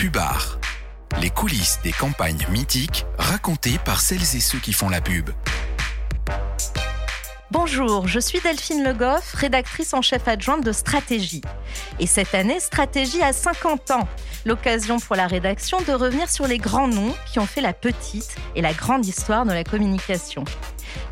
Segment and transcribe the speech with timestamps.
[0.00, 0.58] Pubard.
[1.20, 5.28] Les coulisses des campagnes mythiques racontées par celles et ceux qui font la pub.
[7.50, 11.42] Bonjour, je suis Delphine Le Goff, rédactrice en chef adjointe de Stratégie.
[11.98, 14.08] Et cette année, Stratégie a 50 ans.
[14.46, 18.34] L'occasion pour la rédaction de revenir sur les grands noms qui ont fait la petite
[18.56, 20.46] et la grande histoire de la communication.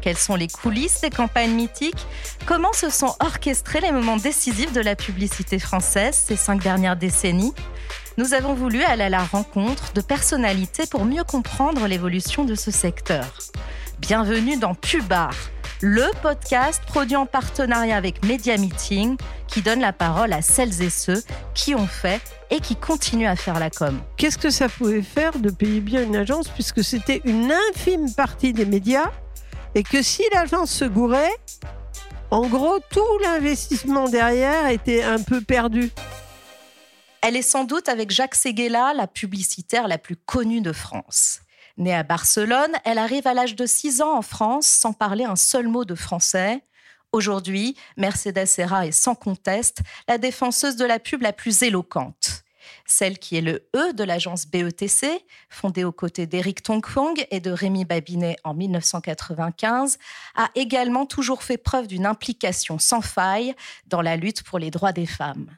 [0.01, 2.07] Quelles sont les coulisses des campagnes mythiques?
[2.47, 7.53] Comment se sont orchestrés les moments décisifs de la publicité française ces cinq dernières décennies?
[8.19, 12.73] Nous avons voulu aller à la rencontre de personnalités pour mieux comprendre l'évolution de ce
[12.73, 13.25] secteur.
[14.01, 15.37] Bienvenue dans Pubard
[15.81, 20.91] le podcast produit en partenariat avec Media Meeting qui donne la parole à celles et
[20.91, 21.23] ceux
[21.55, 23.97] qui ont fait et qui continuent à faire la com.
[24.17, 28.53] Qu'est-ce que ça pouvait faire de payer bien une agence puisque c'était une infime partie
[28.53, 29.13] des médias
[29.77, 31.37] et que si l'agence se gourait,
[32.33, 35.93] en gros, tout l'investissement derrière était un peu perdu.
[37.21, 41.41] Elle est sans doute avec Jacques Séguéla la publicitaire la plus connue de France.
[41.77, 45.37] Née à Barcelone, elle arrive à l'âge de 6 ans en France sans parler un
[45.37, 46.63] seul mot de français.
[47.13, 52.45] Aujourd'hui, Mercedes Serra est sans conteste la défenseuse de la pub la plus éloquente.
[52.87, 55.07] Celle qui est le E de l'agence BETC,
[55.51, 59.99] fondée aux côtés d'Éric Tongfong et de Rémi Babinet en 1995,
[60.37, 63.55] a également toujours fait preuve d'une implication sans faille
[63.87, 65.51] dans la lutte pour les droits des femmes.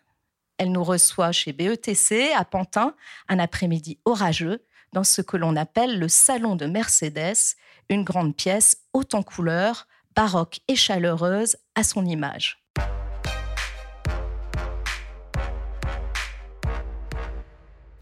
[0.60, 2.94] Elle nous reçoit chez BETC à Pantin
[3.30, 7.56] un après-midi orageux dans ce que l'on appelle le salon de Mercedes,
[7.88, 12.62] une grande pièce haute en couleurs, baroque et chaleureuse à son image.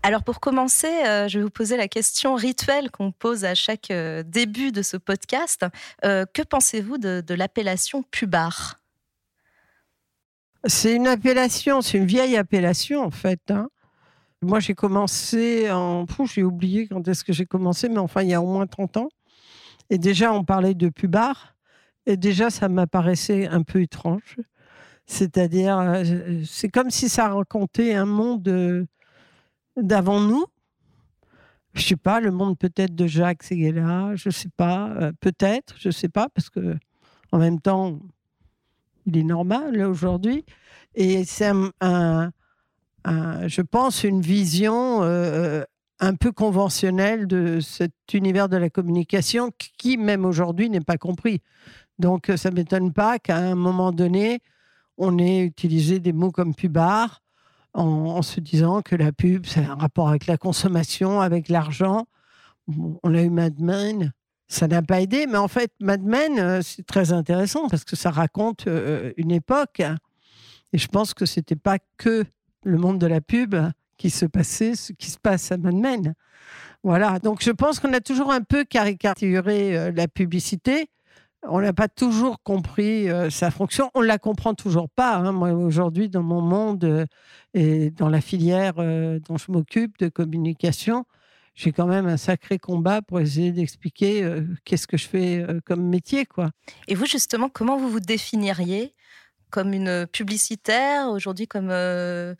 [0.02, 3.92] Alors pour commencer, euh, je vais vous poser la question rituelle qu'on pose à chaque
[3.92, 5.64] euh, début de ce podcast.
[6.04, 8.80] Euh, que pensez-vous de, l'appellation pubard?
[10.64, 13.50] C'est une appellation, c'est une vieille appellation en fait.
[13.50, 13.68] Hein.
[14.42, 16.06] Moi, j'ai commencé en.
[16.24, 18.96] J'ai oublié quand est-ce que j'ai commencé, mais enfin, il y a au moins 30
[18.98, 19.08] ans.
[19.90, 21.54] Et déjà, on parlait de pubard.
[22.06, 24.36] Et déjà, ça m'apparaissait un peu étrange.
[25.06, 26.04] C'est-à-dire, euh,
[26.46, 28.86] c'est comme si ça racontait un monde euh,
[29.76, 30.46] d'avant nous.
[31.74, 35.90] Je sais pas, le monde peut-être de Jacques Séguéla, je sais pas, euh, peut-être, je
[35.90, 36.76] sais pas, parce que
[37.32, 37.98] en même temps,
[39.08, 40.44] il est normal aujourd'hui.
[40.94, 42.32] Et c'est un
[43.46, 45.64] je pense, une vision euh,
[46.00, 51.42] un peu conventionnelle de cet univers de la communication qui, même aujourd'hui, n'est pas compris.
[51.98, 54.40] Donc, euh, ça ne m'étonne pas qu'à un moment donné,
[54.96, 57.22] on ait utilisé des mots comme pubard
[57.74, 62.06] en, se disant que la pub, c'est un rapport avec la consommation, avec l'argent.
[63.02, 64.12] On a eu Mad Men,
[64.48, 67.96] ça n'a pas aidé, mais en fait, Mad Men, euh, c'est très intéressant parce que
[67.96, 68.66] ça raconte
[69.16, 69.82] une époque.
[70.72, 72.24] Et je pense que c'était pas que
[72.64, 73.54] le monde de la pub
[73.96, 76.14] qui se passait, ce qui se passe à Mad Men.
[76.84, 80.88] Voilà, donc je pense qu'on a toujours un peu caricaturé euh, la publicité.
[81.42, 83.90] On n'a pas toujours compris euh, sa fonction.
[83.94, 85.16] On ne la comprend toujours pas.
[85.16, 85.32] Hein.
[85.32, 87.06] Moi, aujourd'hui, dans mon monde euh,
[87.54, 91.04] et dans la filière dont je m'occupe de communication,
[91.58, 94.24] j'ai quand même un sacré combat pour essayer d'expliquer
[94.64, 96.24] qu'est-ce que je fais comme métier.
[96.24, 96.50] quoi.
[96.86, 98.94] Et vous, justement, comment vous vous définiriez
[99.50, 102.34] comme une publicitaire, aujourd'hui comme, euh,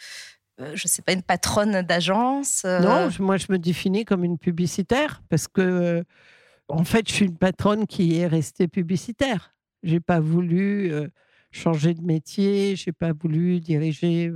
[0.60, 2.80] euh, je ne sais pas, une patronne d'agence euh?
[2.80, 6.04] Non, moi je me définis comme une publicitaire parce que,
[6.68, 9.54] en fait, je suis une patronne qui est restée publicitaire.
[9.82, 10.92] J'ai pas voulu
[11.50, 14.30] changer de métier, j'ai pas voulu diriger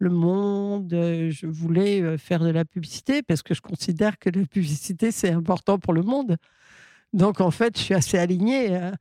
[0.00, 0.88] le monde.
[0.90, 5.78] Je voulais faire de la publicité parce que je considère que la publicité c'est important
[5.78, 6.36] pour le monde.
[7.12, 8.92] Donc en fait, je suis assez alignée.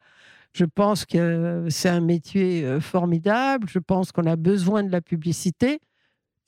[0.54, 3.68] Je pense que c'est un métier euh, formidable.
[3.70, 5.80] Je pense qu'on a besoin de la publicité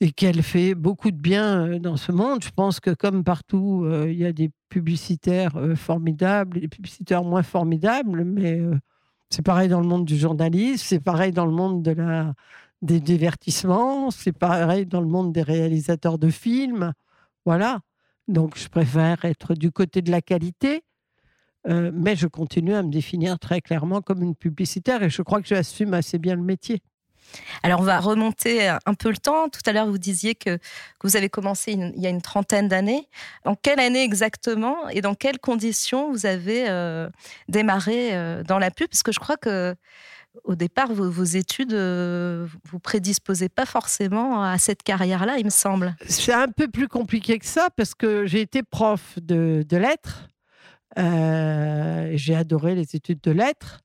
[0.00, 2.42] et qu'elle fait beaucoup de bien euh, dans ce monde.
[2.42, 7.24] Je pense que comme partout, euh, il y a des publicitaires formidables et des publicitaires
[7.24, 8.60] moins formidables, mais
[9.28, 12.32] c'est pareil dans le monde du journalisme, c'est pareil dans le monde de la,
[12.82, 16.92] des divertissements, c'est pareil dans le monde des réalisateurs de films.
[17.46, 17.80] Voilà.
[18.28, 20.84] Donc je préfère être du côté de la qualité
[21.68, 25.40] euh, mais je continue à me définir très clairement comme une publicitaire et je crois
[25.40, 26.82] que j'assume assez bien le métier.
[27.62, 29.48] Alors, on va remonter un peu le temps.
[29.48, 30.58] Tout à l'heure, vous disiez que,
[31.02, 33.08] vous avez commencé il y a une trentaine d'années.
[33.44, 37.08] En quelle année exactement et dans quelles conditions vous avez euh,
[37.48, 38.88] démarré euh, dans la pub?
[38.88, 39.74] Parce que je crois que
[40.44, 45.94] au départ, vos, études, vous prédisposaient pas forcément à cette carrière-là, il me semble.
[46.08, 50.28] C'est un peu plus compliqué que ça parce que j'ai été prof de lettres
[50.98, 53.80] euh, j'ai adoré les études de lettres.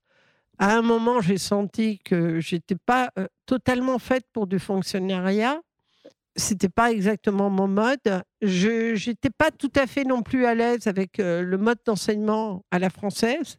[0.58, 5.60] À un moment, j'ai senti que j'étais pas euh, totalement faite pour du fonctionnariat.
[6.36, 8.22] c'était pas exactement mon mode.
[8.42, 12.64] Je n'étais pas tout à fait non plus à l'aise avec euh, le mode d'enseignement
[12.70, 13.58] à la française.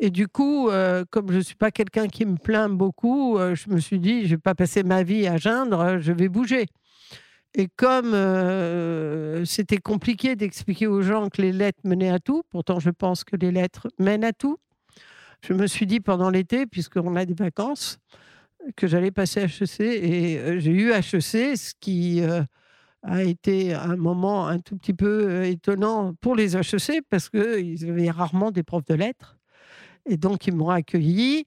[0.00, 3.54] Et du coup, euh, comme je ne suis pas quelqu'un qui me plaint beaucoup, euh,
[3.54, 6.28] je me suis dit, je ne vais pas passer ma vie à geindre, je vais
[6.28, 6.66] bouger.
[7.54, 8.16] Et comme
[9.46, 13.36] c'était compliqué d'expliquer aux gens que les lettres menaient à tout, pourtant je pense que
[13.36, 14.58] les lettres mènent à tout,
[15.40, 18.00] je me suis dit pendant l'été, puisqu'on a des vacances,
[18.76, 22.42] que j'allais passer HEC et euh, j'ai eu HEC, ce qui euh,
[23.02, 27.88] a été un moment un tout petit peu euh, étonnant pour les HEC parce qu'ils
[27.88, 29.36] avaient rarement des profs de lettres.
[30.06, 31.46] Et donc, ils m'ont accueilli.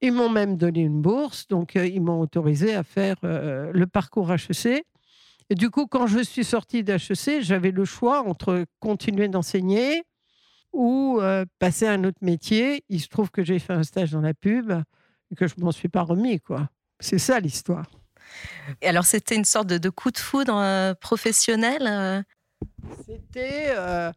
[0.00, 1.46] Ils m'ont même donné une bourse.
[1.48, 4.84] Donc, ils m'ont autorisé à faire le parcours HEC.
[5.50, 10.02] Et du coup, quand je suis sortie d'HEC, j'avais le choix entre continuer d'enseigner
[10.72, 11.20] ou
[11.58, 12.84] passer à un autre métier.
[12.88, 14.72] Il se trouve que j'ai fait un stage dans la pub
[15.34, 16.68] que je m'en suis pas remis, quoi.
[17.00, 17.86] C'est ça l'histoire.
[18.80, 22.22] Et alors, c'était une sorte de, coup de foudre euh, professionnel euh?
[23.06, 24.10] C'était euh,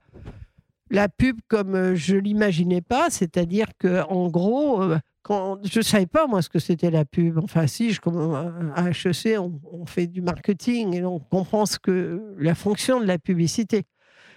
[0.89, 4.81] la pub comme je l'imaginais pas, c'est-à-dire que en gros,
[5.21, 7.37] quand je savais pas moi ce que c'était la pub.
[7.39, 7.99] Enfin, si, je,
[8.75, 13.05] à HEC, on, on, fait du marketing et on comprend ce que la fonction de
[13.05, 13.83] la publicité.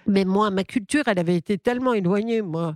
[0.07, 2.75] Mais moi, ma culture, elle avait été tellement éloignée, moi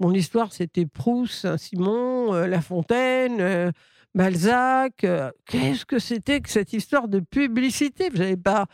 [0.00, 3.70] mon histoire, c'était Proust, Saint-Simon, euh, La Fontaine, euh,
[4.14, 5.04] Balzac.
[5.04, 8.08] Euh, qu'est-ce que c'était que cette histoire de publicité?
[8.08, 8.66] Vous pas,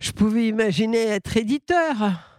[0.00, 2.31] je pouvais imaginer être éditeur,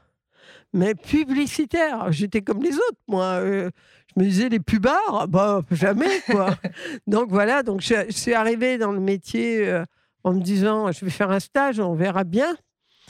[0.73, 2.11] mais publicitaire.
[2.11, 3.41] J'étais comme les autres, moi.
[3.45, 3.69] je
[4.15, 6.55] me disais les pubards, bah jamais quoi.
[7.07, 9.83] donc voilà, donc je, je, suis arrivée dans le métier
[10.23, 12.55] en me disant, je vais faire un stage, on verra bien.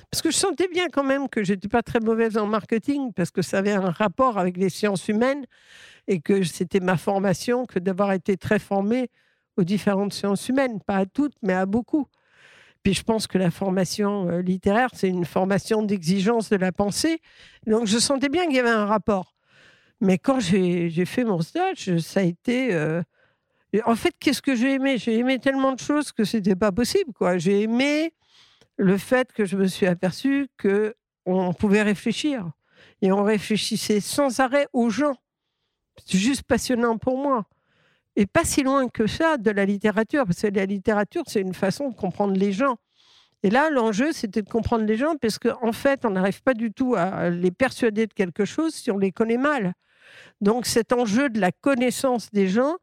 [0.10, 3.32] Parce que je sentais bien quand même que j'étais pas très mauvaise en marketing, parce
[3.32, 5.46] que ça avait un rapport avec les sciences humaines
[6.08, 9.10] et que c'était ma formation que d'avoir été très formée
[9.58, 12.08] aux différentes sciences humaines, pas à toutes, mais à beaucoup.
[12.84, 17.22] Puis je pense que la formation euh, littéraire, c'est une formation d'exigence de la pensée.
[17.66, 19.36] Donc je sentais bien qu'il y avait un rapport.
[20.02, 22.74] Mais quand j'ai fait mon stage, ça a été...
[22.74, 23.02] Euh,
[23.86, 24.98] en fait, qu'est-ce que j'ai aimé?
[24.98, 27.12] J'ai aimé tellement de choses que c'était pas possible.
[27.38, 28.14] J'ai aimé
[28.78, 30.94] le fait que je me suis aperçu que
[31.26, 32.52] on pouvait réfléchir
[33.02, 35.16] et on réfléchissait sans arrêt aux gens.
[36.06, 37.46] C'est juste passionnant pour moi.
[38.16, 41.54] Et pas si loin que ça de la littérature, parce que la littérature, c'est une
[41.54, 42.78] façon de comprendre les gens.
[43.42, 46.54] Et là, l'enjeu, c'était de comprendre les gens, parce qu'en en fait, on n'arrive pas
[46.54, 49.74] du tout à les persuader de quelque chose si on les connaît mal.
[50.42, 52.76] Donc cet enjeu de la connaissance des gens,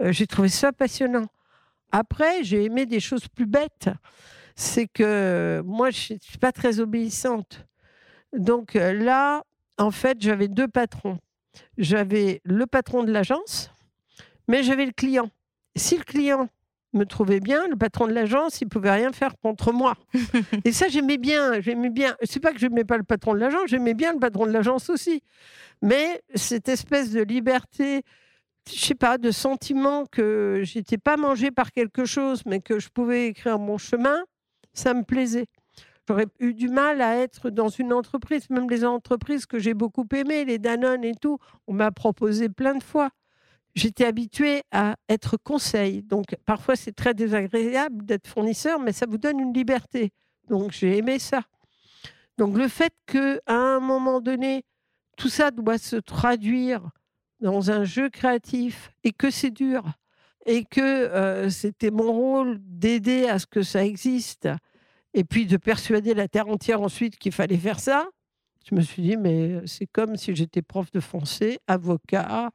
[0.00, 1.26] euh, j'ai trouvé ça passionnant.
[1.92, 3.90] Après, j'ai aimé des choses plus bêtes
[4.56, 7.66] c'est que moi, je ne suis pas très obéissante.
[8.32, 9.42] Donc euh, là,
[9.78, 11.18] en fait, j'avais deux patrons.
[11.76, 13.70] J'avais le patron de l'agence,
[14.48, 15.30] mais j'avais le client.
[15.76, 16.48] Si le client
[16.92, 19.94] me trouvait bien, le patron de l'agence, il pouvait rien faire contre moi.
[20.64, 21.60] Et ça, j'aimais bien.
[21.60, 22.16] J'aimais bien.
[22.22, 24.52] C'est pas que je n'aimais pas le patron de l'agence, j'aimais bien le patron de
[24.52, 25.22] l'agence aussi.
[25.80, 28.02] Mais cette espèce de liberté,
[28.70, 32.88] je sais pas, de sentiment que j'étais pas mangée par quelque chose, mais que je
[32.88, 34.22] pouvais écrire mon chemin,
[34.74, 35.46] ça me plaisait.
[36.08, 40.06] J'aurais eu du mal à être dans une entreprise, même les entreprises que j'ai beaucoup
[40.14, 43.10] aimées, les Danone et tout, on m'a proposé plein de fois.
[43.74, 46.02] J'étais habituée à être conseil.
[46.02, 50.12] Donc parfois c'est très désagréable d'être fournisseur, mais ça vous donne une liberté.
[50.48, 51.42] Donc j'ai aimé ça.
[52.38, 54.64] Donc le fait qu'à un moment donné,
[55.16, 56.90] tout ça doit se traduire
[57.40, 59.84] dans un jeu créatif et que c'est dur
[60.46, 64.48] et que euh, c'était mon rôle d'aider à ce que ça existe
[65.14, 68.08] et puis de persuader la terre entière ensuite qu'il fallait faire ça.
[68.68, 72.50] Je me suis dit, mais c'est comme si j'étais prof de français, avocat,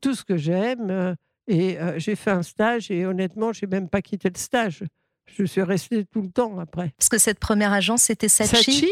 [0.00, 0.90] tout ce que j'aime.
[0.90, 1.14] Euh,
[1.46, 4.84] et euh, j'ai fait un stage et honnêtement, j'ai même pas quitté le stage.
[5.26, 6.92] Je suis restée tout le temps après.
[6.96, 8.56] Parce que cette première agence, c'était Sachi.
[8.56, 8.90] Sachi.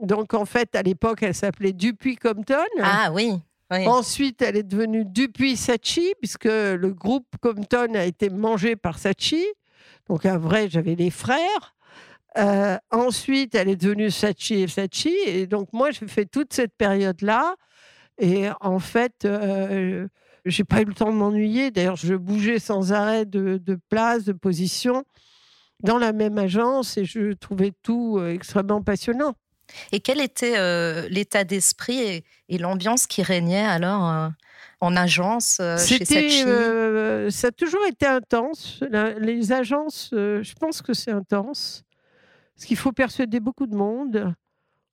[0.00, 2.56] Donc en fait, à l'époque, elle s'appelait Dupuis-Compton.
[2.80, 3.32] Ah oui.
[3.70, 9.46] Ensuite, elle est devenue Dupuis-Sachi, puisque le groupe Compton a été mangé par Sachi.
[10.08, 11.76] Donc, un vrai, j'avais les frères.
[12.36, 15.14] Euh, ensuite, elle est devenue Sachi et Sachi.
[15.26, 17.54] Et donc, moi, j'ai fait toute cette période-là.
[18.18, 20.08] Et en fait, euh,
[20.44, 21.70] j'ai pas eu le temps de m'ennuyer.
[21.70, 25.04] D'ailleurs, je bougeais sans arrêt de, de, place, de position
[25.82, 29.34] dans la même agence et je trouvais tout euh, extrêmement passionnant.
[29.92, 34.28] Et quel était euh, l'état d'esprit et, l'ambiance qui régnait alors euh,
[34.80, 36.44] en agence euh, chez Sachi
[37.30, 38.82] Ça a toujours été intense.
[39.18, 41.82] les agences, je pense que c'est intense.
[42.56, 44.34] Parce qu'il faut persuader beaucoup de monde.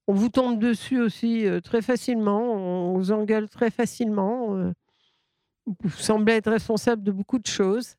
[0.08, 2.42] On vous tombe dessus aussi très facilement.
[2.54, 4.72] On vous engueule très facilement.
[5.97, 7.95] Semblez être responsable de beaucoup de choses.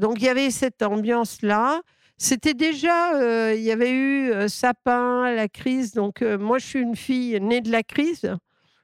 [0.00, 1.80] donc il y avait cette ambiance-là.
[2.16, 5.92] c'était déjà, euh, il y avait eu euh, Sapin, la crise.
[5.92, 8.22] Donc, euh, moi, je suis une fille née de la crise.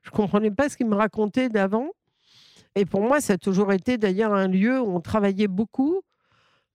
[0.03, 1.89] Je ne comprenais pas ce qu'il me racontait d'avant.
[2.75, 6.01] Et pour moi, ça a toujours été d'ailleurs un lieu où on travaillait beaucoup,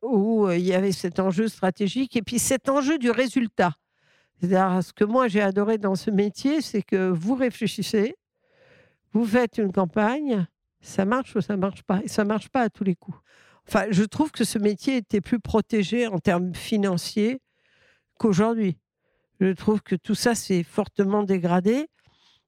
[0.02, 3.74] où il y avait cet enjeu stratégique et puis cet enjeu du résultat.
[4.40, 8.16] C'est-à-dire, ce que moi j'ai adoré dans ce métier, c'est que vous réfléchissez,
[9.14, 10.46] vous faites une campagne,
[10.86, 12.02] ça marche ou ça marche pas?
[12.04, 13.18] Et ça marche pas à tous les coups.
[13.68, 17.42] Enfin, je trouve que ce métier était plus protégé en termes financiers
[18.20, 18.78] qu'aujourd'hui.
[19.40, 21.88] Je trouve que tout ça s'est fortement dégradé,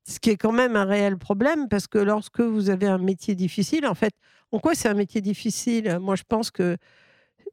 [0.08, 3.36] ce qui est quand même un réel problème parce que lorsque vous avez un métier
[3.36, 4.14] difficile, en fait,
[4.52, 5.98] en quoi c'est un métier difficile?
[6.00, 6.78] Moi, je pense que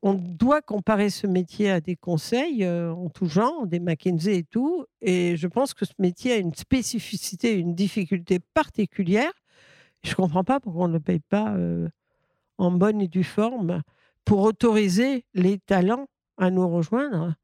[0.02, 4.44] on doit comparer ce métier à des conseils euh, en tout genre, des McKinsey et
[4.44, 4.84] tout.
[5.00, 9.32] Et je pense que ce métier a une spécificité, une difficulté particulière.
[10.04, 11.54] Je ne comprends pas pourquoi on ne le paye pas.
[11.54, 11.88] Euh,
[12.58, 13.82] en bonne et due forme
[14.24, 16.08] pour autoriser les talents
[16.38, 17.34] à nous rejoindre.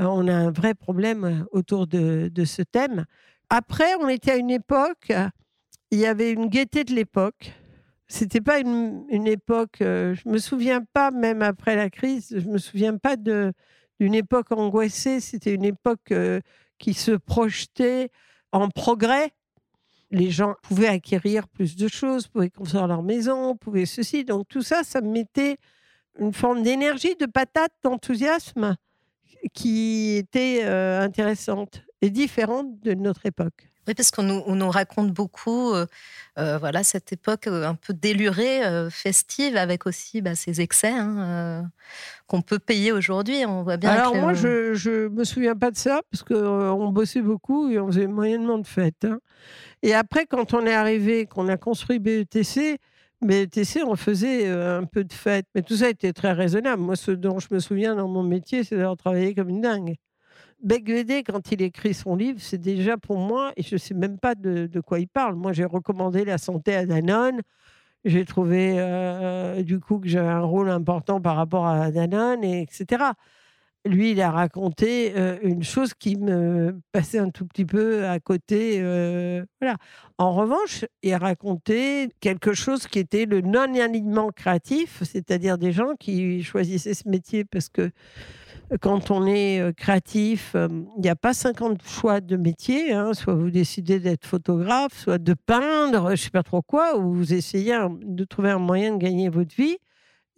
[0.00, 3.04] Euh, on a un vrai problème autour de, ce thème.
[3.50, 5.12] Après, on était à une époque,
[5.90, 7.52] il y avait une gaieté de l'époque.
[8.08, 12.58] C'était pas une, époque, euh, je me souviens pas, même après la crise, je me
[12.58, 15.20] souviens pas d'une époque angoissée.
[15.20, 16.40] C'était une époque euh,
[16.78, 18.10] qui se projetait
[18.52, 19.32] en progrès
[20.10, 24.24] les gens pouvaient acquérir plus de choses, pouvaient construire leur maison, pouvaient ceci.
[24.24, 25.58] Donc tout ça, ça me mettait
[26.18, 28.76] une forme d'énergie, de patate, d'enthousiasme
[29.52, 33.68] qui était euh, intéressante et différente de notre époque.
[33.88, 35.86] Oui, parce qu'on nous, raconte beaucoup, euh,
[36.38, 41.70] euh, voilà, cette époque un peu délurée, festive, avec aussi bah, ces excès hein,
[42.26, 43.46] qu'on peut payer aujourd'hui.
[43.46, 43.90] On voit bien.
[43.90, 47.86] Alors moi, je, je me souviens pas de ça parce qu'on bossait beaucoup et on
[47.86, 49.06] faisait moyennement de fêtes.
[49.06, 49.20] Hein.
[49.82, 52.78] Et après, quand on est arrivé, qu'on a construit BETC,
[53.22, 56.82] BETC, on faisait un peu de fête, mais tout ça était très raisonnable.
[56.82, 59.96] Moi, ce dont je me souviens dans mon métier, c'est d'avoir travaillé comme une dingue.
[60.62, 64.18] Beckwede, quand il écrit son livre, c'est déjà pour moi, et je ne sais même
[64.18, 65.34] pas de, quoi il parle.
[65.36, 67.40] Moi, j'ai recommandé la santé à Danone.
[68.04, 68.76] J'ai trouvé
[69.64, 73.12] du coup que j'avais un rôle important par rapport à Danone, et etc
[73.88, 78.80] lui, il a raconté une chose qui me passait un tout petit peu à côté.
[79.60, 79.76] voilà.
[80.18, 85.94] En revanche, il a raconté quelque chose qui était le non-alignement créatif, c'est-à-dire des gens
[85.98, 87.90] qui choisissaient ce métier parce que
[88.80, 92.92] quand on est créatif, il n'y a pas 50 choix de métier.
[92.92, 93.14] Hein.
[93.14, 97.12] soit vous décidez d'être photographe, soit de peindre, je ne sais pas trop quoi, ou
[97.12, 99.78] vous essayez de trouver un moyen de gagner votre vie.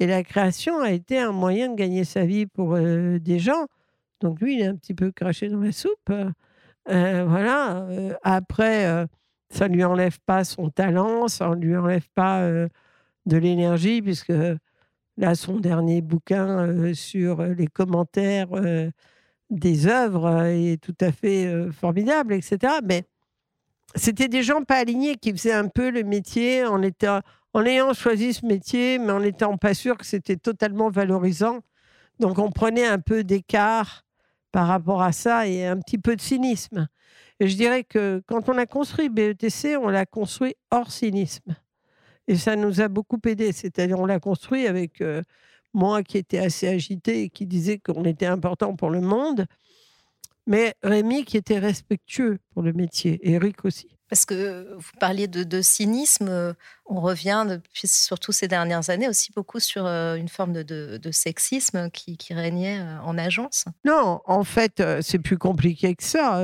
[0.00, 3.66] Et la création a été un moyen de gagner sa vie pour euh, des gens.
[4.20, 6.10] Donc lui, il est un petit peu craché dans la soupe.
[6.10, 7.82] Euh, voilà.
[7.82, 9.06] Euh, après,
[9.50, 12.42] ça ne lui enlève pas son talent, ça ne lui enlève pas
[13.26, 14.32] de l'énergie, puisque
[15.20, 18.48] là, son dernier bouquin sur les commentaires
[19.50, 22.74] des œuvres est tout à fait formidable, etc.
[22.84, 23.04] Mais
[23.94, 27.20] c'était des gens pas alignés qui faisaient un peu le métier en étant
[27.52, 31.60] en ayant choisi ce métier, mais en n'étant pas sûr que c'était totalement valorisant.
[32.20, 34.04] Donc on prenait un peu d'écart
[34.52, 36.88] par rapport à ça et un petit peu de cynisme.
[37.40, 41.56] Et je dirais que quand on a construit BETC, on l'a construit hors cynisme.
[42.30, 43.50] Et ça nous a beaucoup aidé.
[43.50, 45.22] C'est-à-dire, on l'a construit avec euh,
[45.74, 49.46] moi qui était assez agité et qui disait qu'on était important pour le monde,
[50.46, 53.96] mais Rémi qui était respectueux pour le métier, et Eric aussi.
[54.08, 59.60] Parce que vous parliez de, cynisme, on revient depuis surtout ces dernières années aussi beaucoup
[59.60, 63.64] sur euh, une forme de, sexisme qui, régnait euh, en agence.
[63.84, 66.40] Non, en fait, euh, c'est plus compliqué que ça.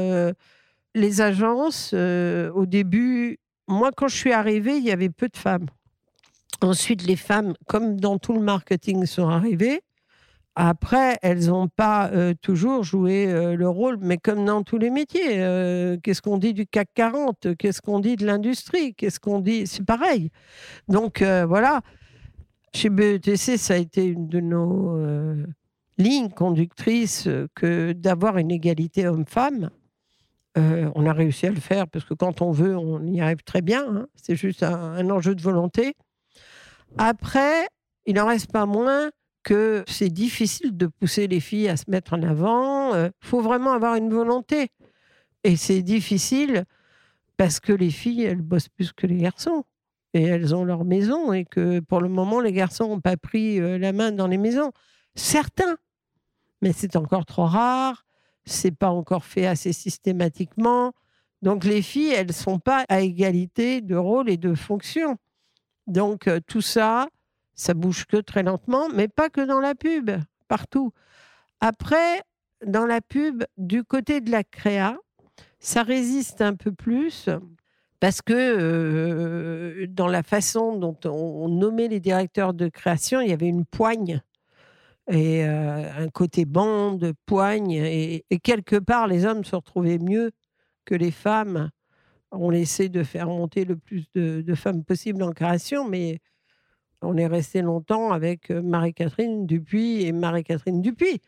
[0.95, 5.67] Les agences, au début, moi quand je suis arrivée, il y avait peu de femmes.
[6.63, 9.83] Ensuite, les femmes, comme dans tout le marketing, sont arrivées.
[10.59, 14.89] Après, elles n'ont pas euh, toujours joué euh, le rôle, mais comme dans tous les
[14.89, 15.43] métiers.
[15.43, 18.95] Euh, qu'est-ce qu'on dit du CAC 40 Qu'est-ce qu'on dit de l'industrie?
[18.95, 19.67] Qu'est-ce qu'on dit?
[19.67, 20.31] C'est pareil.
[20.89, 21.83] Donc voilà,
[22.75, 24.99] chez BETC, ça a été une de nos
[25.99, 29.71] lignes conductrices que d'avoir une égalité homme-femme.
[30.57, 33.61] on a réussi à le faire parce que quand on veut, on y arrive très
[33.61, 33.85] bien.
[33.89, 34.07] Hein.
[34.15, 35.97] C'est juste un, un enjeu de volonté.
[36.99, 37.69] Après,
[38.07, 39.11] il n'en reste pas moins
[39.43, 42.95] que c'est difficile de pousser les filles à se mettre en avant.
[42.95, 44.71] Il euh, faut vraiment avoir une volonté.
[45.45, 46.65] Et c'est difficile
[47.37, 49.65] parce que les filles, elles bossent plus que les garçons.
[50.15, 53.61] Et elles ont leur maison et que pour le moment, les garçons n'ont pas pris
[53.61, 54.73] euh, la main dans les maisons.
[55.15, 55.77] Certains,
[56.63, 58.05] mais c'est encore trop rare.
[58.47, 60.93] C'est pas encore fait assez systématiquement.
[61.43, 65.19] Donc les filles, elles sont pas à égalité de rôle et de fonction.
[65.87, 67.09] Donc euh, tout ça,
[67.55, 70.11] ça bouge que très lentement, mais pas que dans la pub,
[70.49, 70.93] partout.
[71.61, 72.23] Après,
[72.65, 74.97] dans la pub, du côté de la créa,
[75.59, 77.29] ça résiste un peu plus
[78.01, 83.33] parce que euh, dans la façon dont on nommait les directeurs de création, il y
[83.33, 84.21] avait une poigne
[85.09, 90.33] et euh, un côté bande, poigne, et, quelque part, les hommes se retrouvaient mieux
[90.85, 91.71] que les femmes.
[92.33, 96.21] On essaie de faire monter le plus de, femmes possible en création, mais
[97.03, 101.21] on est resté longtemps avec euh, Marie-Catherine Dupuis et Marie-Catherine Dupuis.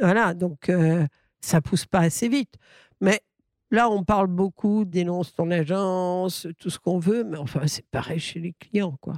[0.00, 1.06] Voilà, donc euh,
[1.40, 2.54] ça pousse pas assez vite.
[3.00, 3.20] Mais
[3.70, 8.18] là, on parle beaucoup, dénonce ton agence, tout ce qu'on veut, mais enfin, c'est pareil
[8.18, 9.14] chez les clients, quoi.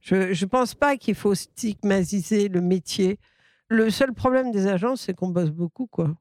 [0.00, 3.20] Je ne pense pas qu'il faut stigmatiser le métier.
[3.68, 6.12] Le seul problème des agences, c'est qu'on bosse beaucoup, quoi.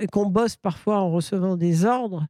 [0.00, 2.26] Et qu'on bosse parfois en recevant des ordres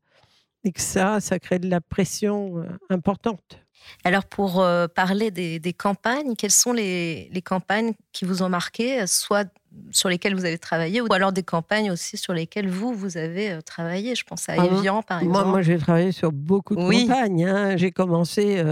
[0.65, 3.61] et que ça, ça crée de la pression euh, importante.
[4.05, 9.49] Alors, pour euh, parler des, campagnes, quelles sont les, campagnes qui vous ont marqué, soit
[9.93, 13.53] sur lesquelles vous avez travaillé, ou alors des campagnes aussi sur lesquelles vous, vous avez
[13.53, 14.15] euh, travaillé?
[14.15, 15.39] Je pense à ah Evian, par exemple.
[15.39, 17.47] Moi, moi j'ai travaillé sur beaucoup de campagnes.
[17.47, 17.77] Hein.
[17.77, 18.63] J'ai commencé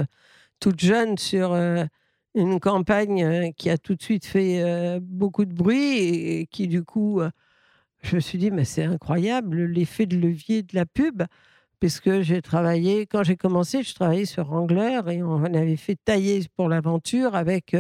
[0.58, 1.54] toute jeune sur
[2.34, 7.22] une campagne qui a tout de suite fait beaucoup de bruit et, qui, du coup,
[8.02, 11.22] je me suis dit, mais c'est incroyable l'effet de levier de la pub.
[11.80, 16.47] Puisque j'ai travaillé, quand j'ai commencé, je travaillais sur Wrangler et on avait fait tailler
[16.56, 17.76] pour l'aventure avec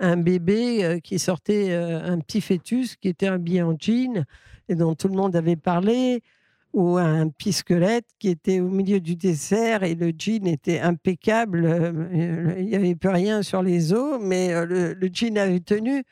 [0.00, 4.24] un bébé qui sortait, un petit fœtus qui était habillé en jean
[4.68, 6.22] et dont tout le monde avait parlé
[6.72, 11.64] ou un squelette qui était au milieu du dessert et le jean était impeccable.
[11.64, 16.04] Euh, il n'y avait plus rien sur les os, mais euh, le, jean avait tenu.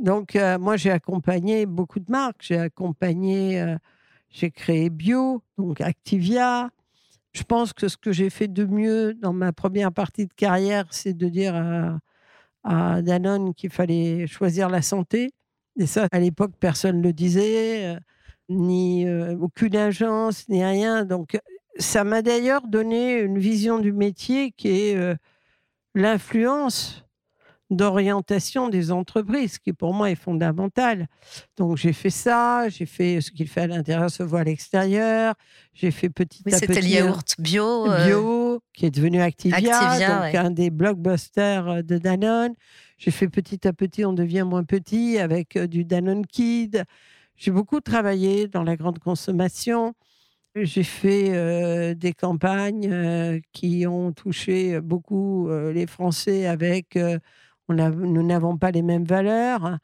[0.00, 2.40] Donc, euh, moi, j'ai accompagné beaucoup de marques.
[2.40, 3.76] J'ai accompagné,
[4.30, 6.70] j'ai créé Bio, donc Activia.
[7.32, 10.86] Je pense que ce que j'ai fait de mieux dans ma première partie de carrière,
[10.90, 11.54] c'est de dire
[12.64, 15.32] à, Danone qu'il fallait choisir la santé.
[15.78, 17.98] Et ça, à l'époque, personne ne le disait
[18.50, 21.04] ni euh, aucune agence, ni rien.
[21.04, 21.38] Donc,
[21.78, 25.14] ça m'a d'ailleurs donné une vision du métier qui est euh,
[25.94, 27.04] l'influence
[27.70, 31.06] d'orientation des entreprises, qui pour moi est fondamentale.
[31.56, 35.34] Donc j'ai fait ça, j'ai fait ce qu'il fait à l'intérieur se voit à l'extérieur,
[35.72, 36.58] j'ai fait petit à petit.
[36.58, 37.90] C'était le yaourt bio.
[37.90, 42.54] Euh, bio, qui est devenu Activia, donc un des blockbusters de Danone.
[42.98, 46.84] J'ai fait petit à petit, on devient moins petit avec du Danone Kid.
[47.36, 49.94] J'ai beaucoup travaillé dans la grande consommation.
[50.56, 56.98] J'ai fait euh, des campagnes euh, qui ont touché beaucoup euh, les Français avec
[57.70, 59.78] on nous n'avons pas les mêmes valeurs.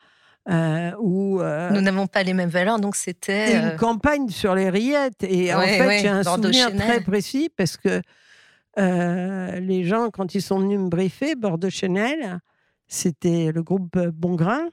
[1.00, 5.24] ou nous n'avons pas les mêmes valeurs, donc c'était une campagne sur les rillettes.
[5.24, 8.02] Et en fait, j'ai un souvenir très précis parce que
[8.76, 12.38] les gens, quand ils sont venus me briefer, Bordeaux Chanel,
[12.86, 14.68] c'était le groupe Bongrain.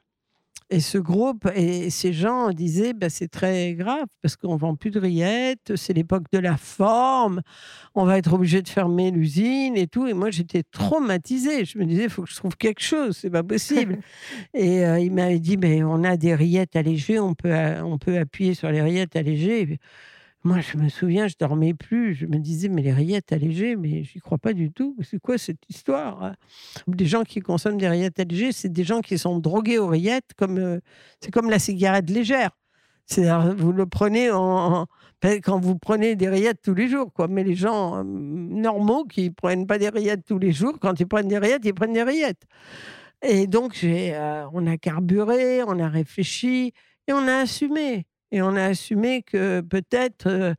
[0.69, 4.91] Et ce groupe et ces gens disaient bah, c'est très grave parce qu'on vend plus
[4.91, 7.41] de rillettes, c'est l'époque de la forme,
[7.95, 10.08] on va être obligé de fermer l'usine et tout.
[10.08, 11.65] Et moi j'étais traumatisée.
[11.65, 13.99] Je me disais il faut que je trouve quelque chose, c'est pas possible.
[14.54, 18.17] et euh, il m'avait dit mais on a des rillettes allégées, on peut on peut
[18.17, 19.80] appuyer sur les rillettes allégées.
[20.45, 22.15] Moi, je me souviens, je dormais plus.
[22.15, 24.95] Je me disais, mais les rillettes allégées, mais j'y crois pas du tout.
[25.01, 26.36] C'est quoi cette histoire hein?
[26.88, 30.32] Des gens qui consomment des rillettes allégées, c'est des gens qui sont drogués aux rillettes,
[30.36, 30.79] comme euh,
[31.21, 32.51] c'est comme la cigarette légère.
[33.06, 34.88] C'est vous le prenez en,
[35.43, 37.27] quand vous prenez des rillettes tous les jours, quoi.
[37.27, 41.08] Mais les gens euh, normaux qui prennent pas des rillettes tous les jours, quand ils
[41.08, 42.43] prennent des rillettes, ils prennent des rillettes.
[43.21, 46.73] Et donc, euh, on a carburé, on a réfléchi
[47.08, 48.06] et on a assumé.
[48.33, 50.55] Et on a assumé que peut-être, euh,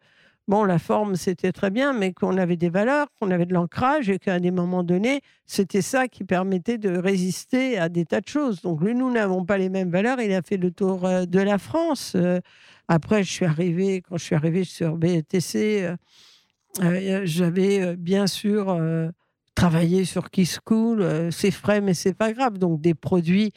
[0.47, 4.09] bon, la forme, c'était très bien, mais qu'on avait des valeurs, qu'on avait de l'ancrage
[4.09, 8.29] et qu'à des moments donnés, c'était ça qui permettait de résister à des tas de
[8.29, 8.63] choses.
[8.63, 10.21] Donc, nous n'avons pas les mêmes valeurs.
[10.21, 12.13] Il a fait le tour euh, de la France.
[12.15, 12.39] Euh,
[12.87, 15.97] après, je suis arrivé, quand je suis arrivé sur BTC,
[17.25, 18.79] j'avais bien sûr
[19.55, 21.33] travaillé sur Kiss Cool.
[21.33, 22.59] c'est frais, mais c'est pas grave.
[22.59, 23.53] Donc, des produits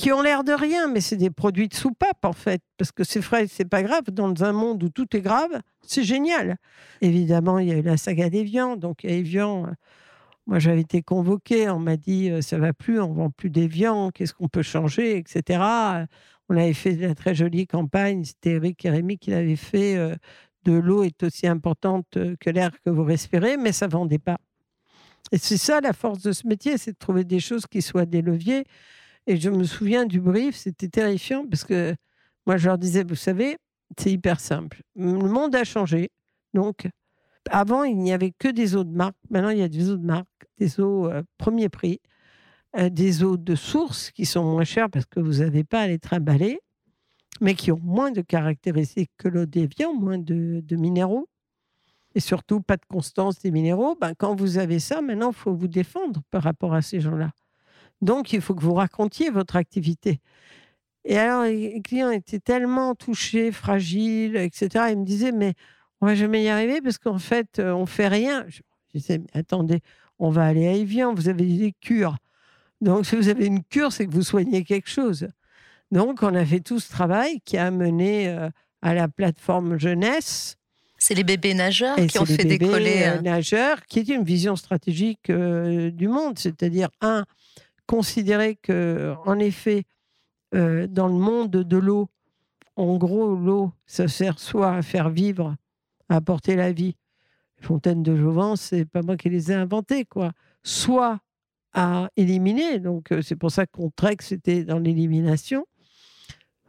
[0.00, 3.04] qui ont l'air de rien, mais c'est des produits de soupape en fait, parce que
[3.04, 4.04] c'est frais, c'est pas grave.
[4.10, 6.56] Dans un monde où tout est grave, c'est génial.
[7.02, 9.66] Évidemment, il y a eu la saga d'Evian, donc Evian.
[9.66, 9.70] Euh,
[10.46, 14.10] moi, j'avais été convoqué, on m'a dit euh, ça va plus, on vend plus d'Evian,
[14.10, 15.62] qu'est-ce qu'on peut changer, etc.
[16.48, 19.96] On avait fait la très jolie campagne, c'était Eric et Rémi qui l'avait fait.
[19.96, 20.16] Euh,
[20.64, 24.38] de l'eau est aussi importante que l'air que vous respirez, mais ça vendait pas.
[25.32, 28.04] Et c'est ça la force de ce métier, c'est de trouver des choses qui soient
[28.04, 28.64] des leviers.
[29.26, 31.94] Et je me souviens du brief, c'était terrifiant parce que
[32.46, 33.56] moi, je leur disais, vous savez,
[33.98, 34.82] c'est hyper simple.
[34.96, 36.10] Le monde a changé.
[36.54, 36.88] Donc,
[37.48, 39.16] avant, il n'y avait que des eaux de marque.
[39.30, 40.26] Maintenant, il y a des eaux de marque,
[40.58, 42.00] des eaux euh, premier prix,
[42.76, 45.86] euh, des eaux de source qui sont moins chères parce que vous n'avez pas à
[45.88, 46.60] les trimballer.
[47.40, 51.28] mais qui ont moins de caractéristiques que l'eau déviant, moins de, minéraux,
[52.14, 55.54] et surtout pas de constance des minéraux, ben, quand vous avez ça, maintenant, il faut
[55.54, 57.30] vous défendre par rapport à ces gens-là.
[58.00, 60.20] Donc, il faut que vous racontiez votre activité.
[61.04, 64.86] Et alors, les clients étaient tellement touchés, fragiles, etc.
[64.90, 65.54] Ils me disaient, mais
[66.00, 68.44] on va jamais y arriver parce qu'en fait, euh, on fait rien.
[68.48, 68.60] Je
[68.94, 69.80] disais, mais attendez,
[70.18, 72.16] on va aller à Evian, vous avez des cures.
[72.80, 75.28] Donc, si vous avez une cure, c'est que vous soignez quelque chose.
[75.90, 78.50] Donc, on a fait tout ce travail qui a mené euh,
[78.82, 80.56] à la plateforme jeunesse.
[80.98, 83.04] C'est les bébés nageurs qui ont fait décoller.
[83.04, 86.38] Euh, nageurs, qui est une vision stratégique du monde.
[86.38, 87.24] C'est-à-dire, un,
[87.90, 89.82] considérer que, en effet,
[90.52, 92.08] dans le monde de l'eau,
[92.76, 95.56] en gros, l'eau, ça sert soit à faire vivre
[96.08, 96.94] à apporter la vie.
[97.58, 100.30] Les fontaines de Jouvence, c'est pas moi qui les ai inventées, quoi.
[100.62, 101.18] Soit
[101.72, 105.66] à éliminer, donc euh, c'est pour ça qu'on que c'était dans l'élimination.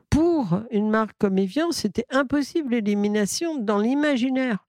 [0.09, 4.67] Pour une marque comme Evian, c'était impossible l'élimination dans l'imaginaire.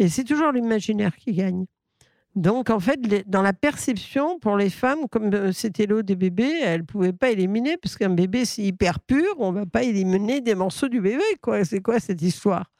[0.00, 1.66] Et c'est toujours l'imaginaire qui gagne.
[2.38, 6.60] Donc, en fait, dans la perception, pour les femmes, comme euh, c'était l'eau des bébés,
[6.62, 9.82] elles ne pouvaient pas éliminer, parce qu'un bébé, c'est hyper pur, on ne va pas
[9.82, 11.24] éliminer des morceaux du bébé.
[11.42, 11.64] quoi.
[11.64, 12.70] C'est quoi cette histoire?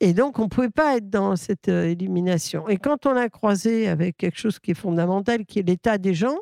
[0.00, 2.68] Et donc, on ne pouvait pas être dans cette euh, élimination.
[2.68, 6.12] Et quand on a croisé avec quelque chose qui est fondamental, qui est l'état des
[6.12, 6.38] gens,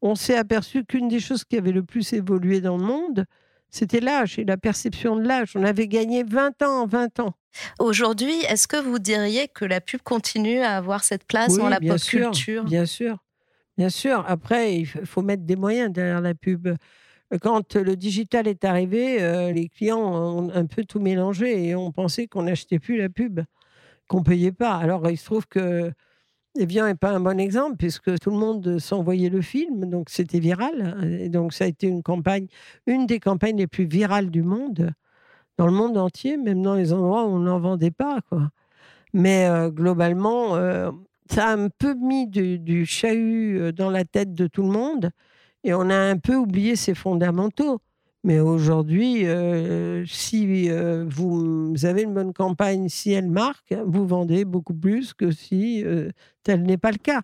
[0.00, 3.24] on s'est aperçu qu'une des choses qui avait le plus évolué dans le monde,
[3.70, 5.56] c'était l'âge et la perception de l'âge.
[5.56, 7.34] On avait gagné 20 ans en 20 ans.
[7.78, 11.80] Aujourd'hui, est-ce que vous diriez que la pub continue à avoir cette place dans la
[11.80, 12.64] pop culture?
[12.64, 13.18] Bien sûr,
[13.76, 14.24] bien sûr.
[14.26, 16.68] Après, il faut mettre des moyens derrière la pub
[17.42, 21.92] quand le digital est arrivé, euh, les clients ont un peu tout mélangé et on
[21.92, 23.40] pensait qu'on n'achetait plus la pub,
[24.08, 24.76] qu'on payait pas.
[24.76, 25.92] Alors il se trouve que
[26.56, 30.40] Evian n'est pas un bon exemple puisque tout le monde s'envoyait le film, donc c'était
[30.40, 30.96] viral.
[31.20, 32.46] Et donc ça a été une campagne,
[32.86, 34.90] une des campagnes les plus virales du monde,
[35.58, 38.20] dans le monde entier, même dans les endroits où on n'en vendait pas.
[38.28, 38.50] Quoi.
[39.12, 40.90] Mais euh, globalement, euh,
[41.30, 45.10] ça a un peu mis du, du chahut dans la tête de tout le monde.
[45.64, 47.80] Et on a un peu oublié ces fondamentaux.
[48.24, 54.44] Mais aujourd'hui, euh, si euh, vous avez une bonne campagne, si elle marque, vous vendez
[54.44, 56.10] beaucoup plus que si euh,
[56.42, 57.22] tel n'est pas le cas.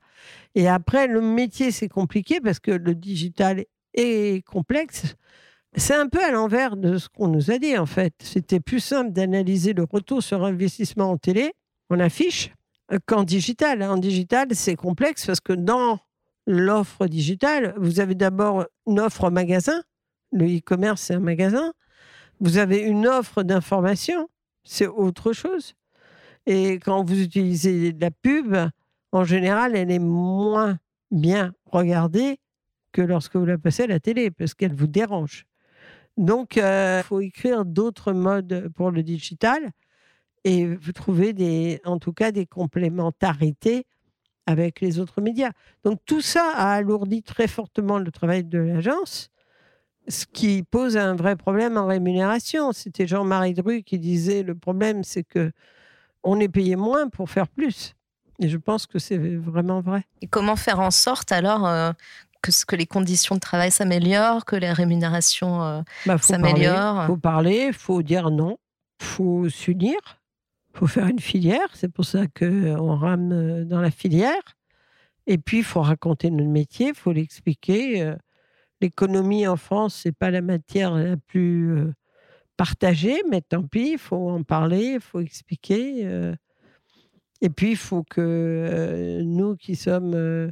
[0.54, 5.16] Et après, le métier, c'est compliqué parce que le digital est complexe.
[5.76, 8.14] C'est un peu à l'envers de ce qu'on nous a dit, en fait.
[8.22, 11.52] C'était plus simple d'analyser le retour sur investissement en télé,
[11.90, 12.52] en affiche,
[13.06, 13.82] qu'en digital.
[13.82, 15.98] En digital, c'est complexe parce que dans
[16.46, 19.82] l'offre digitale, vous avez d'abord une offre magasin.
[20.30, 21.72] Le e-commerce, c'est un magasin.
[22.40, 24.28] Vous avez une offre d'information,
[24.64, 25.74] c'est autre chose.
[26.46, 28.56] Et quand vous utilisez la pub,
[29.12, 30.78] en général, elle est moins
[31.10, 32.38] bien regardée
[32.92, 35.46] que lorsque vous la passez à la télé, parce qu'elle vous dérange.
[36.16, 39.72] Donc, il euh, faut écrire d'autres modes pour le digital
[40.44, 43.86] et vous trouvez des, en tout cas des complémentarités
[44.46, 45.52] avec les autres médias.
[45.84, 49.30] Donc tout ça a alourdi très fortement le travail de l'agence,
[50.06, 52.72] ce qui pose un vrai problème en rémunération.
[52.72, 55.50] C'était Jean-Marie Dru qui disait le problème, c'est que
[56.22, 57.94] on est payé moins pour faire plus.
[58.40, 60.04] Et je pense que c'est vraiment vrai.
[60.20, 61.92] Et comment faire en sorte alors euh,
[62.44, 67.16] que, que, les conditions de travail s'améliorent, que les rémunérations euh, bah, s'améliorent Il faut
[67.16, 68.58] parler, il faut dire non,
[69.00, 69.98] il faut s'unir
[70.76, 71.68] faut faire une filière.
[71.74, 74.42] C'est pour ça qu'on rame euh, dans la filière.
[75.28, 78.02] Et puis, il faut raconter notre métier, il faut l'expliquer.
[78.02, 78.16] Euh.
[78.80, 81.92] L'économie en France, c'est pas la matière la plus
[82.56, 86.32] partagée, mais tant pis, il faut en parler, il faut expliquer.
[87.40, 90.50] Et puis, il faut que nous qui sommes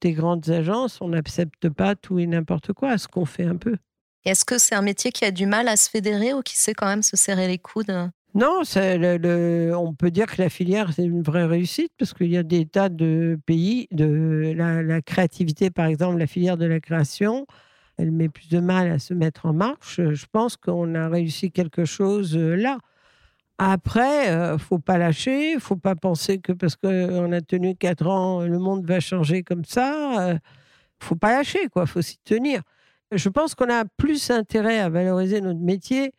[0.00, 3.76] des grandes agences, on n'accepte pas tout et n'importe quoi, ce qu'on fait un peu.
[4.24, 6.74] Est-ce que c'est un métier qui a du mal à se fédérer ou qui sait
[6.74, 8.10] quand même se serrer les coudes?
[8.34, 12.42] Non, on peut dire que la filière, c'est une vraie réussite parce qu'il y a
[12.42, 17.46] des tas de pays, de la, créativité, par exemple, la filière de la création,
[17.96, 20.00] elle met plus de mal à se mettre en marche.
[20.12, 22.78] Je pense qu'on a réussi quelque chose euh, là.
[23.58, 28.42] Après, euh, faut pas lâcher, faut pas penser que parce qu'on a tenu quatre ans,
[28.42, 30.28] le monde va changer comme ça.
[30.28, 30.38] Euh,
[31.00, 31.86] faut pas lâcher, quoi.
[31.86, 32.62] Faut s'y tenir.
[33.12, 36.12] Je pense qu'on a plus intérêt à valoriser notre métier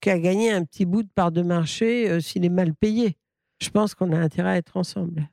[0.00, 3.16] qu'à gagner un petit bout de part de marché euh, s'il est mal payé.
[3.62, 5.28] Je pense qu'on a intérêt à être ensemble.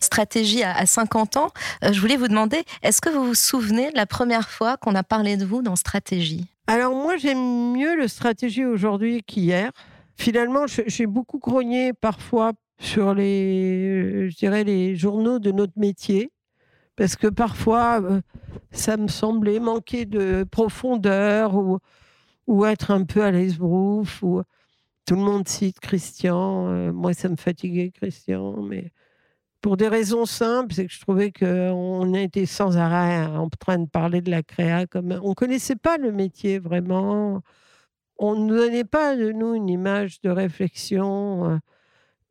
[0.00, 1.48] Stratégie à 50 ans,
[1.82, 4.94] euh, je voulais vous demander, est-ce que vous vous souvenez de la première fois qu'on
[4.94, 6.46] a parlé de vous dans Stratégie?
[6.68, 9.72] Alors moi, j'aime mieux le Stratégie aujourd'hui qu'hier.
[10.16, 16.30] Finalement, j'ai beaucoup grogné parfois sur les, je dirais, les journaux de notre métier,
[16.96, 18.20] parce que parfois, euh,
[18.70, 21.78] ça me semblait manquer de profondeur ou
[22.46, 24.42] ou être un peu à l'esbrouf, ou
[25.06, 26.68] tout le monde cite Christian.
[26.68, 28.92] Euh, moi, ça me fatiguait, Christian, mais
[29.60, 33.88] pour des raisons simples, c'est que je trouvais qu'on était sans arrêt en train de
[33.88, 34.86] parler de la créa.
[34.86, 35.18] Comme...
[35.22, 37.42] On connaissait pas le métier vraiment.
[38.16, 41.50] On ne donnait pas de nous une image de réflexion.
[41.50, 41.58] Euh,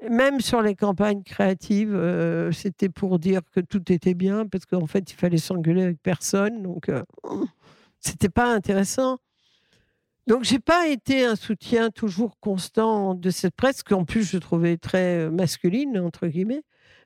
[0.09, 4.87] même sur les campagnes créatives, euh, c'était pour dire que tout était bien, parce qu'en
[4.87, 6.61] fait, il fallait s'engueuler avec personne.
[6.63, 7.03] Donc, ce
[7.99, 9.19] c'était pas intéressant.
[10.27, 14.77] Donc, j'ai pas été un soutien toujours constant de cette presse, qu'en plus je trouvais
[14.77, 16.63] très masculine, entre guillemets.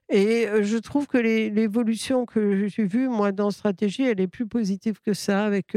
[0.10, 5.02] Et je trouve que l'évolution que j'ai vue, moi, dans Stratégie, elle est plus positive
[5.02, 5.76] que ça, avec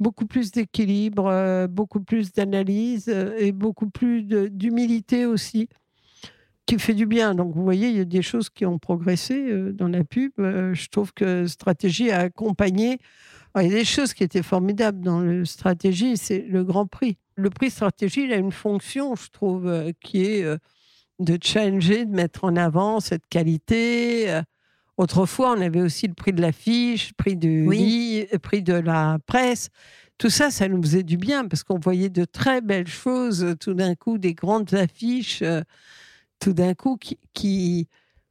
[0.00, 5.68] beaucoup plus d'équilibre, beaucoup plus d'analyse et beaucoup plus d'humilité aussi,
[6.66, 7.34] qui fait du bien.
[7.34, 10.32] Donc, vous voyez, il y a des choses qui ont progressé dans la pub.
[10.38, 12.98] je trouve que Stratégie a accompagné.
[13.56, 17.18] il y a des choses qui étaient formidables dans le Stratégie, c'est le Grand Prix.
[17.36, 20.44] Le prix Stratégie, il a une fonction, je trouve, qui est
[21.18, 24.40] de changer, de mettre en avant cette qualité.
[24.98, 28.62] Euh, autrefois, on avait aussi le prix de l'affiche, le prix du lit, le prix
[28.62, 29.70] de la presse.
[30.18, 33.54] Tout ça, ça nous faisait du bien parce qu'on voyait de très belles choses, euh,
[33.54, 35.62] tout d'un coup, des grandes affiches, euh,
[36.40, 36.98] tout d'un coup,
[37.34, 37.88] qui,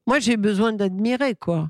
[0.08, 1.70] Moi, j'ai besoin d'admirer, quoi.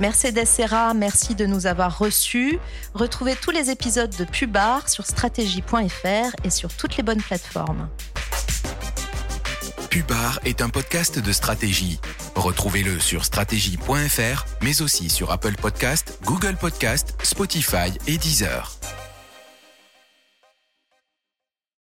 [0.00, 2.58] Mercedes Serra, merci de nous avoir reçus.
[2.94, 7.88] Retrouvez tous les épisodes de Pubar sur stratégie.fr et sur toutes les bonnes plateformes.
[9.92, 12.00] Pubar est un podcast de stratégie.
[12.34, 18.72] Retrouvez-le sur stratégie.fr, mais aussi sur Apple Podcast, Google Podcast, Spotify et Deezer.